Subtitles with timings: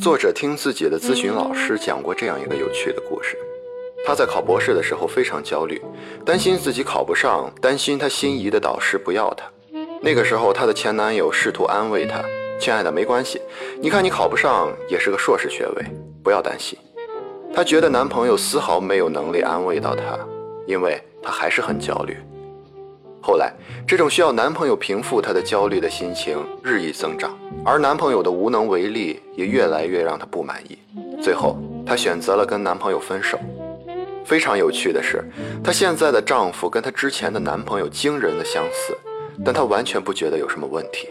[0.00, 3.36] 作者听自己的咨询老师讲过这样一个有趣的故事。
[4.06, 5.82] 他在考博士的时候非常焦虑，
[6.24, 9.44] 担心自己考不上，担心他心仪的导师不要他。
[10.00, 12.22] 那个时候，她的前男友试图安慰她
[12.60, 13.40] ：“亲爱的，没关系，
[13.80, 15.84] 你看你考不上也是个硕士学位，
[16.22, 16.78] 不要担心。”
[17.52, 20.16] 她觉得男朋友丝毫没有能力安慰到她，
[20.66, 22.16] 因为她还是很焦虑。
[23.28, 23.52] 后来，
[23.86, 30.78] 这种需要男朋友平复她的焦虑的心情日益增长，而男朋友的无能为力也越来越让她不满意。
[31.20, 33.38] 最后，她选择了跟男朋友分手。
[34.24, 35.22] 非常有趣的是，
[35.62, 38.96] 她现在的丈夫跟她之前的男朋友惊人的相似，
[39.44, 41.06] 但她完全不觉得有什么问题。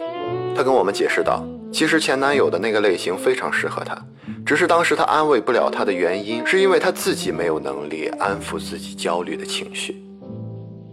[0.56, 3.96] 她跟我们解释道：“其实前男友的那个类型非常适合她，
[4.44, 10.02] 只是当时她安慰不了他的原因，是因为她自己没有能力安抚自己焦虑的情绪。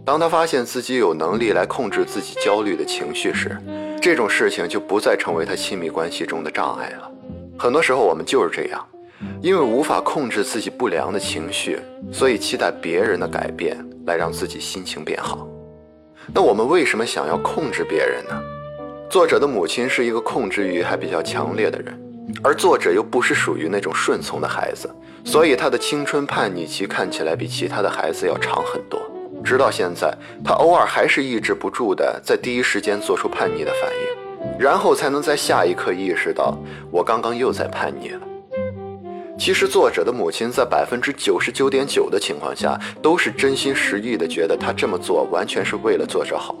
[0.06, 3.58] 当他发现自己有能力来控制自己焦虑的情绪时，
[4.00, 7.10] 这种事情就不再成为他亲密关系中的障碍了。
[7.58, 8.86] 很多时候，我们就是这样。”
[9.42, 11.80] 因为无法控制自己不良的情绪，
[12.12, 15.48] 所以期待别人的改变来让自己心情变好。
[16.32, 18.40] 那我们为什么想要控制别人呢？
[19.10, 21.98] 作者的母亲是一个控制欲还比较强烈的人，
[22.44, 24.88] 而作者又不是属于那种顺从的孩子，
[25.24, 29.00] 所以他的青春叛逆期看起来比其他的孩子要长很多。
[29.44, 30.12] 直到现在，
[30.44, 36.56] 他偶尔还是抑制不住的在第一时间做出叛逆的反应，然后才能在下一刻意识到
[36.90, 38.20] 我刚刚又在叛逆了。
[39.38, 46.56] 其实，作者的母亲在百分之九十九点九的情况下，都是真心实意的觉得他这么做完全是为了作者好，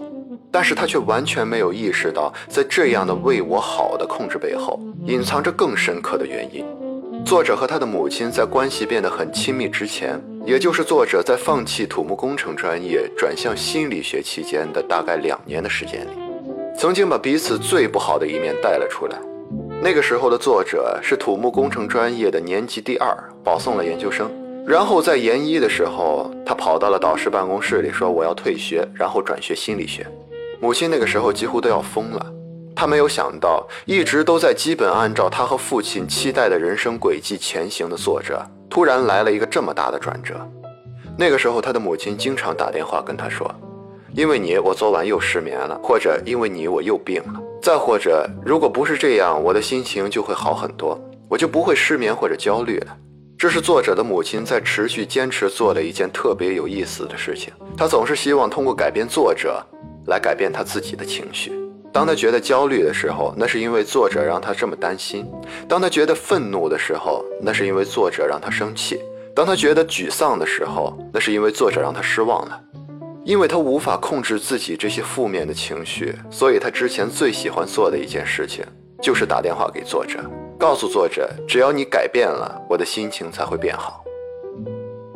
[0.52, 6.66] 但是他却完全没有意识到，在这样的为我好的控制背后，隐藏着更深刻的原因。
[7.26, 16.10] 作者和他的母亲在关系变得很亲密之前，也就是作者在放弃土木工程专业转向心理学期间的大概两年的时间里，
[16.78, 19.18] 曾经把彼此最不好的一面带了出来。
[19.82, 23.12] 那个时候的作者是土木工程专业的年级第二，
[23.42, 24.30] 保送了研究生。
[24.64, 30.06] 然后在研一的时候，他跑到了导师办公室里说：“我要退学，然后转学心理学。”
[30.62, 32.24] 母亲那个时候几乎都要疯了。
[32.76, 40.34] 他没有想到，一直都在基本按照他和父亲期待的人生轨迹前行的作者，突然来了一个这么大的转折。
[41.16, 43.50] 那个时候，他的母亲经常打电话跟他说
[44.12, 51.00] ：“因为你，我昨晚又失眠了；或者因为你，我又病了。”再或者，如果不是这样，我的心情就会好很多，
[51.30, 52.94] 我就不会失眠或者焦虑了。
[53.38, 57.50] 这是作者的母亲在持续坚持做的一件特别有意思的事情。
[57.74, 59.64] 她总是希望通过改变作者，
[60.08, 61.52] 来改变她自己的情绪。
[61.96, 65.24] 当他觉得焦虑的时候，那是因为作者让他这么担心；
[65.66, 68.98] 当他觉得愤怒的时候，那是因为作者让他生气；
[69.34, 72.60] 当他觉得沮丧的时候，那是因为作者让他失望了。
[73.24, 78.62] 因为他无法控制自己这些负面的情绪，所以他之前最喜欢做的一件事情
[79.00, 80.18] 就是打电话给作者，
[80.58, 84.04] 告诉作者，只要你改变了，我的心情才会变好。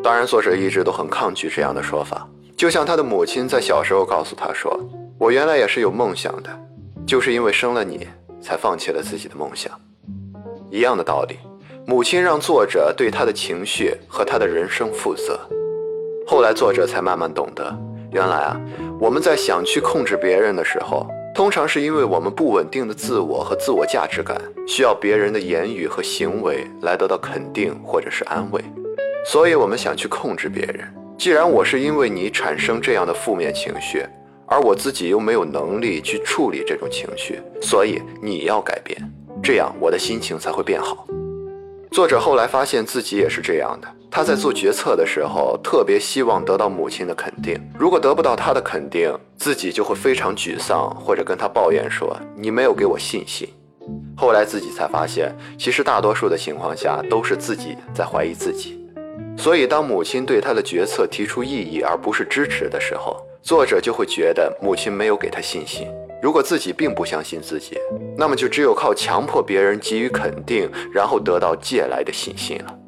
[0.03, 2.27] 当然，作者一直都很抗拒这样的说法，
[2.57, 4.75] 就像他的母亲在小时候告诉他说
[5.21, 6.49] ：“我原来也是有梦想的，
[7.11, 8.07] 就是因为生了你，
[8.41, 9.73] 才放弃了自己的梦想。”
[10.71, 11.39] 一样的道理，
[11.85, 15.37] 母亲让作者对他的情绪和他的人生负责。
[16.25, 17.77] 后来，作者才慢慢懂得。
[18.13, 18.61] 原来啊，
[19.01, 21.05] 我们在想去控制别人的时候，
[21.35, 28.63] 通常是因为我们不稳定的自我和自我价值感，需要别人的言语和行为来得到肯定或者是安慰，
[29.27, 30.87] 所以我们想去控制别人。
[31.19, 34.07] 既然我是因为你产生这样的负面情绪，
[34.51, 39.01] 而我自己又没有能力去处理这种情绪，所以你要改变，
[39.41, 41.07] 这样我的心情才会变好。
[41.93, 43.87] 作者后来发现自己也是这样的。
[44.11, 47.57] 他在做决策的时候，特别希望得到母亲的肯定。
[47.79, 53.49] 如果得不到她的肯定，自己就会非常沮丧，或者跟他抱怨说：“你没有给我信心。”
[54.19, 58.85] 后来自己才发现，其实大多数的情况下都是自己在怀疑自己。
[59.39, 65.89] 所以，当母亲对他的决策提出异议而不是支持的时候，作者就会觉得母亲没有给他信心。
[66.23, 67.79] 如果自己并不相信自己，
[68.17, 72.79] 那么就只有靠强迫别人给予肯定，然后得到借来的信心了。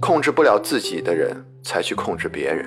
[0.00, 2.66] 控制不了自己的人，才去控制别人。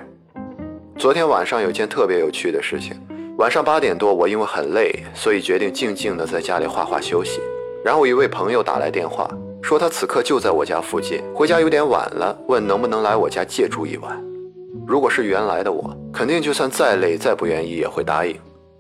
[0.98, 3.00] 昨天晚上有件特别有趣的事情。
[3.38, 7.40] 晚上八点多，我因为很累，所以决定静静的在家里画画休息。
[7.86, 9.30] 然后一位朋友打来电话，
[9.62, 14.20] 说他此刻就在我家附近，回家有点晚了，问能不能来我家借住一晚。
[14.88, 18.34] 如果是原来的我，肯定就算再累再不愿意也会答应。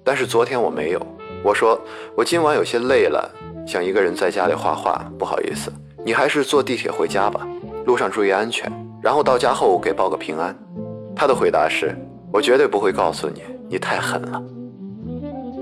[0.05, 1.07] 但是昨天我没有。
[1.43, 1.77] 我说
[2.15, 3.29] 我今晚有些累了，
[3.67, 5.69] 想一个人在家里画画，不好意思，
[6.05, 7.45] 你还是坐地铁回家吧，
[7.85, 8.71] 路上注意安全，
[9.03, 10.57] 然后到家后给报个平安。
[11.13, 11.93] 他的回答是：
[12.31, 14.41] 我绝对不会告诉你，你太狠了。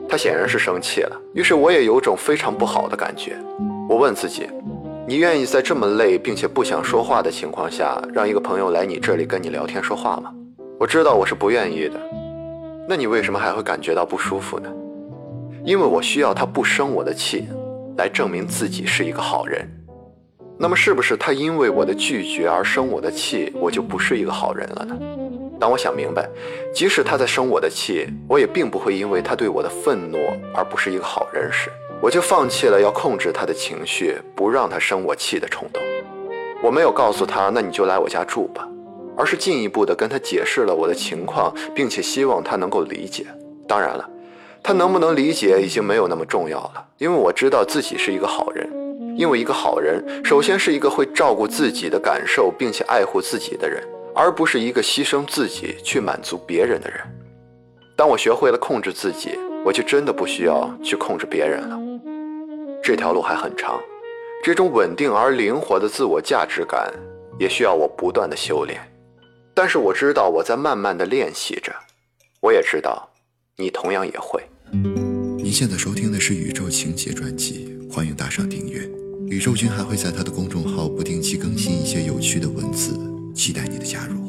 [0.07, 3.35] 他显然是生气了，于是我也有种非常不好的感觉。
[3.89, 4.47] 我问自己，
[5.07, 10.33] 你愿意在这么累并且不想说话的情况下，让一个朋友来你这里跟你聊天说话吗？
[10.79, 11.99] 我知道我是不愿意的。
[12.89, 14.67] 那你为什么还会感觉到不舒服呢？
[15.63, 17.47] 因为我需要他不生我的气，
[17.97, 19.69] 来证明自己是一个好人。
[20.57, 24.97] 那么是不是他因为我的拒绝而生我的气，我就不是一个好人了呢？
[25.59, 26.27] 当我想明白，
[26.73, 30.17] 即使他在生我的气，我也并不会因为他对我的愤怒
[30.51, 31.69] 而不是一个好人时。
[32.01, 35.81] 我就放弃了要控制他的情绪，不让他生我气的冲动。
[36.61, 38.67] 我没有告诉他，那你就来我家住吧，
[39.17, 43.25] 而是进一步的跟他解释了我的情况，并且希望他能够理解。
[43.67, 44.07] 当然了，
[44.61, 48.69] 他能不能理解已经没有那么重要了，因为我知道自己是一个好人。
[49.17, 53.81] 因为一个好人，首先是一个会照顾自己的感受，并且爱护自己的人，
[54.13, 56.99] 而不是一个牺牲自己去满足别人的人。
[57.95, 61.79] 当我学会了控制自己，我就真的不需要去控制别人了。
[62.83, 63.81] 这条路还很长，
[64.43, 66.93] 这种稳定而灵活的自我价值感
[67.39, 68.79] 也需要我不断的修炼。
[69.55, 71.73] 但是我知道我在慢慢的练习着，
[72.41, 73.09] 我也知道
[73.57, 74.43] 你同样也会。
[75.37, 78.87] 您现在收听的是《宇宙情节》专辑，欢迎打赏订阅。
[79.27, 82.93] 宇宙君还会在他的公众号不定期更新一些有趣的文字，
[83.33, 84.24] 期待你的加入。